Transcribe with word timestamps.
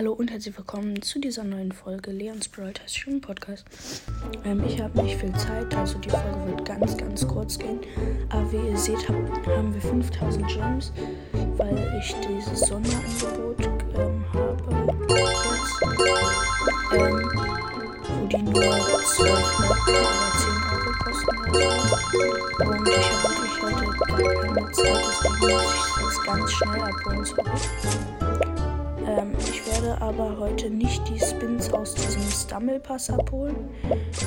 Hallo 0.00 0.14
und 0.14 0.30
herzlich 0.30 0.56
willkommen 0.56 1.02
zu 1.02 1.18
dieser 1.18 1.44
neuen 1.44 1.72
Folge 1.72 2.10
Leons 2.10 2.48
Brawl 2.48 2.70
Station 2.70 3.20
Podcast. 3.20 3.66
Ähm, 4.46 4.64
ich 4.66 4.80
habe 4.80 5.02
nicht 5.02 5.20
viel 5.20 5.30
Zeit, 5.34 5.74
also 5.76 5.98
die 5.98 6.08
Folge 6.08 6.46
wird 6.46 6.64
ganz, 6.64 6.96
ganz 6.96 7.28
kurz 7.28 7.58
gehen. 7.58 7.80
Aber 8.30 8.50
wie 8.50 8.70
ihr 8.70 8.78
seht, 8.78 9.06
hab, 9.06 9.14
haben 9.46 9.74
wir 9.74 9.80
5000 9.82 10.48
Gems, 10.48 10.94
weil 11.58 12.00
ich 12.00 12.16
dieses 12.26 12.60
Sonderangebot 12.60 13.60
ähm, 13.98 14.24
habe. 14.32 14.96
Ähm, 16.96 17.30
wo 18.08 18.26
die 18.26 18.42
nur 18.42 19.02
12 19.04 19.58
Marken 19.68 19.96
oder 19.96 20.32
10 20.38 20.48
Euro 20.72 20.92
kosten 21.04 21.36
Und 22.70 22.88
ich 22.88 23.06
habe 23.12 23.28
wirklich 23.36 23.54
heute 23.62 23.84
gar 23.98 24.16
keine 24.16 24.72
Zeit, 24.72 25.04
deswegen 25.10 25.38
muss 25.40 25.60
ich 25.60 26.02
jetzt 26.02 26.20
ganz 26.24 26.50
schnell 26.52 26.80
abholen. 26.80 27.24
Ähm, 29.06 29.32
ich 29.38 29.69
werde 29.82 30.02
aber 30.02 30.36
heute 30.38 30.70
nicht 30.70 31.08
die 31.08 31.18
Spins 31.18 31.72
aus 31.72 31.94
diesem 31.94 32.22
Stumble 32.22 32.80
Pass 32.80 33.10
abholen. 33.10 33.68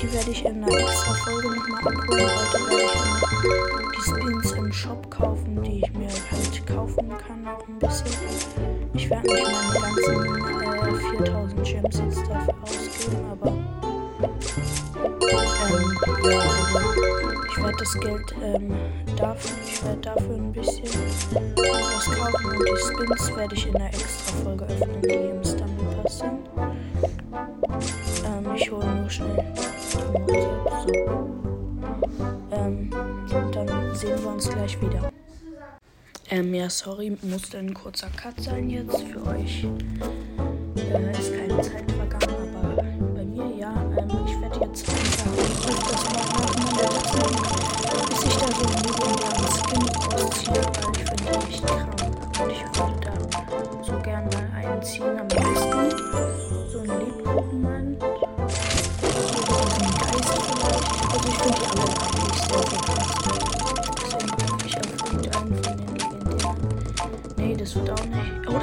Die 0.01 0.13
werde 0.13 0.31
ich 0.31 0.45
in 0.45 0.63
einer 0.63 0.79
extra 0.79 1.13
Folge 1.13 1.49
nochmal 1.49 1.79
abholen. 1.79 2.29
Heute 2.29 2.59
werde 2.69 2.83
ich 2.83 3.97
die 3.97 4.01
Spins 4.09 4.51
im 4.53 4.71
Shop 4.71 5.09
kaufen, 5.11 5.61
die 5.61 5.81
ich 5.83 5.93
mir 5.93 6.09
halt 6.31 6.67
kaufen 6.67 7.09
kann 7.17 7.43
noch 7.43 7.67
ein 7.67 7.79
bisschen. 7.79 8.07
Ich 8.93 9.09
werde 9.09 9.31
nicht 9.31 9.45
meine 9.45 9.79
ganzen 9.79 10.25
äh, 10.35 11.17
4000 11.17 11.63
Gems 11.63 11.99
jetzt 11.99 12.27
dafür 12.27 12.55
ausgeben, 12.61 13.25
aber 13.31 13.49
ähm, 15.69 15.97
ja, 16.29 16.39
also 16.39 17.43
ich 17.49 17.57
werde 17.57 17.77
das 17.77 17.99
Geld 17.99 18.35
ähm, 18.41 18.73
dafür, 19.15 19.57
ich 19.65 19.83
werde 19.83 20.01
dafür 20.01 20.35
ein 20.35 20.51
bisschen 20.51 20.83
was 21.55 22.05
kaufen 22.05 22.45
und 22.45 22.67
die 22.67 22.77
Spins 22.77 23.35
werde 23.35 23.55
ich 23.55 23.67
in 23.67 23.73
der 23.73 23.87
extra 23.87 24.33
Folge 24.43 24.65
öffnen, 24.65 25.01
die 25.01 25.09
im 25.09 25.43
Sind. 26.07 26.49
Ähm, 28.25 28.55
ich 28.55 28.71
hole 28.71 28.85
nur 28.95 29.09
schnell. 29.09 29.53
So. 29.55 29.99
Ähm, 32.51 32.89
dann 33.51 33.95
sehen 33.95 34.21
wir 34.21 34.31
uns 34.31 34.49
gleich 34.49 34.79
wieder. 34.81 35.09
Ähm, 36.29 36.53
ja, 36.53 36.69
sorry, 36.69 37.17
musste 37.21 37.57
ein 37.57 37.73
kurzer 37.73 38.09
Cut 38.09 38.39
sein 38.41 38.69
jetzt 38.69 39.01
für 39.03 39.25
euch. 39.27 39.65
Äh, 40.77 41.11
ist 41.11 41.33
keine 41.33 41.61
Zeit 41.61 41.91
vergangen, 41.91 42.55
aber 42.55 42.75
bei 43.15 43.23
mir 43.23 43.55
ja. 43.55 43.73
Ähm, 43.97 44.09
ich 44.25 44.41
werde 44.41 44.59
jetzt 44.65 44.89
einfach 44.89 45.25
mal 45.25 45.43
machen, 45.43 46.63
bis 48.09 48.23
ich 48.25 48.35
da 48.37 48.47
so 48.47 48.63
einen 48.65 49.47
Skin 49.53 49.83
ausziehe, 50.15 50.61
weil 50.63 50.91
ich 50.91 51.03
finde 51.09 51.29
echt 51.47 51.63
krank. 51.67 52.01
Und 52.41 52.49
ich 52.51 52.63
würde 52.63 52.99
da 53.01 53.13
so 53.83 53.93
gern 54.01 54.25
mal 54.29 54.47
einziehen. 54.55 55.19
Am 55.19 55.27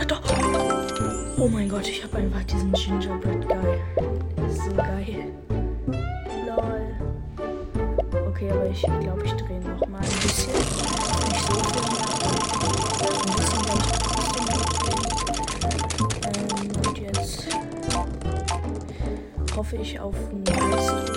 ich 0.01 0.07
doch! 0.07 0.23
Oh 1.37 1.49
mein 1.49 1.69
Gott, 1.69 1.87
ich 1.87 2.03
habe 2.03 2.19
einfach 2.19 2.43
diesen 2.45 2.73
Gingerbread 2.73 3.49
Guy. 3.49 3.79
Das 4.37 4.53
ist 4.53 4.65
so 4.65 4.75
geil. 4.75 5.33
Lol. 6.47 6.83
Okay, 8.29 8.51
aber 8.51 8.67
ich 8.69 8.83
glaube, 8.83 9.25
ich 9.25 9.33
drehe 9.33 9.61
noch 9.61 9.87
mal 9.89 10.01
ein 10.01 10.21
bisschen. 10.23 10.53
Nicht 10.53 11.47
so 11.47 11.55
viel. 11.55 11.83
Ein 13.17 13.37
bisschen 13.37 13.63
trotzdem 13.67 14.01
ähm, 16.27 16.89
Und 16.89 16.99
jetzt 16.99 17.47
hoffe 19.57 19.77
ich 19.77 20.01
auf 20.01 20.15
einen 20.31 20.45
Geist. 20.45 21.10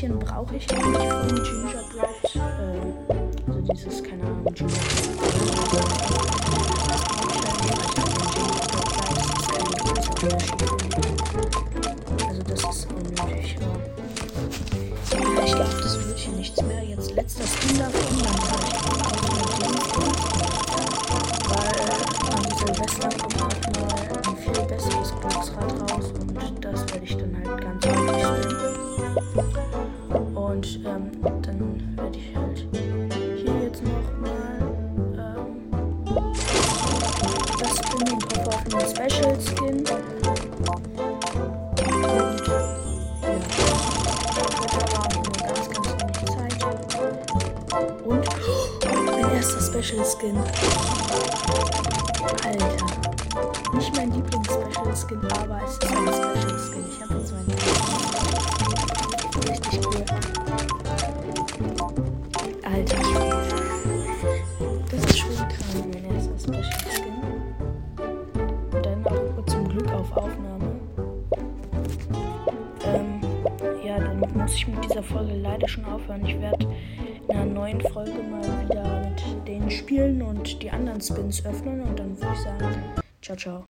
Mädchen 0.00 0.18
brauche 0.18 0.56
ich 0.56 0.70
eigentlich 0.70 1.08
von 1.08 1.28
Gingerbread. 1.28 2.34
Äh, 2.34 3.50
also 3.50 3.60
dieses, 3.72 4.02
keine 4.02 4.22
Ahnung, 4.24 4.44
Gingerbread. 4.54 4.80
Also 12.26 12.42
das 12.42 12.60
ist 12.60 12.88
unnötig. 12.92 13.56
Aber 15.12 15.34
ja, 15.34 15.44
ich 15.44 15.52
glaube, 15.52 15.70
das 15.82 16.06
wird 16.06 16.18
hier 16.18 16.32
nichts 16.34 16.62
mehr. 16.62 16.82
Jetzt 16.82 17.14
letzter 17.14 17.44
Skin 17.44 17.78
davon, 17.78 18.22
dann 18.22 18.50
habe 18.50 18.64
ich 18.72 18.79
das 36.14 37.78
und 37.94 38.10
hoffe 38.36 38.48
auf 38.48 38.62
einen 38.66 38.80
Special 38.90 39.36
Skin. 39.40 39.76
Und. 48.04 48.28
Und 48.84 49.04
mein 49.06 49.30
erster 49.36 49.60
Special 49.60 50.04
Skin. 50.04 50.36
Alter. 52.44 52.86
Nicht 53.74 53.94
mein 53.96 54.10
Lieblings-Special-Skin, 54.12 55.20
aber 55.32 55.60
es 55.64 55.72
ist 55.72 55.84
ein 55.84 56.08
Special-Skin. 56.08 56.84
Ich 56.90 57.00
habe 57.02 57.14
jetzt 57.20 57.32
meinen 57.32 57.50
Richtig 59.48 59.80
cool. 59.86 60.04
Alter. 62.64 62.98
Muss 74.50 74.58
ich 74.58 74.66
mit 74.66 74.84
dieser 74.84 75.02
Folge 75.04 75.34
leider 75.34 75.68
schon 75.68 75.84
aufhören. 75.84 76.26
Ich 76.26 76.40
werde 76.40 76.66
in 77.28 77.36
einer 77.36 77.44
neuen 77.44 77.80
Folge 77.80 78.20
mal 78.20 78.42
wieder 78.64 79.08
mit 79.08 79.46
denen 79.46 79.70
spielen 79.70 80.20
und 80.22 80.60
die 80.60 80.68
anderen 80.68 81.00
Spins 81.00 81.46
öffnen 81.46 81.82
und 81.82 81.96
dann 81.96 82.20
würde 82.20 82.34
ich 82.34 82.40
sagen, 82.40 82.74
ciao, 83.22 83.36
ciao. 83.36 83.58